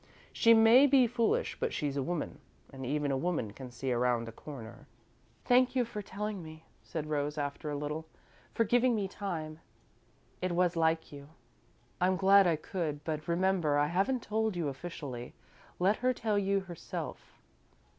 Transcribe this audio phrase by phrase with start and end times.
[0.33, 2.39] She may be foolish, but she's a woman,
[2.73, 4.87] and even a woman can see around a corner."
[5.45, 8.07] "Thank you for telling me," said Rose, after a little;
[8.51, 9.59] "for giving me time.
[10.41, 11.29] It was like you."
[12.01, 15.35] "I'm glad I could, but remember, I haven't told you, officially.
[15.77, 17.37] Let her tell you herself."